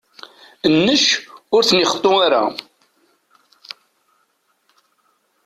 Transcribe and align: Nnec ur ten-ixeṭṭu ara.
Nnec 0.73 1.05
ur 1.55 1.61
ten-ixeṭṭu 1.67 2.11
ara. 2.25 2.43